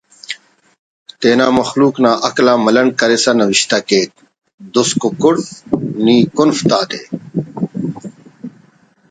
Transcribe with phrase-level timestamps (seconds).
[1.19, 4.09] تینا مخلوق نا عقل آ ملنڈ کرسا نوشتہ کیک:
[4.73, 5.35] دُز ککڑ
[6.03, 7.01] نی کنف تا دے